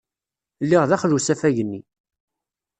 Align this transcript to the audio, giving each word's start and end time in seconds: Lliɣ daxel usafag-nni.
Lliɣ 0.63 0.83
daxel 0.89 1.15
usafag-nni. 1.17 1.81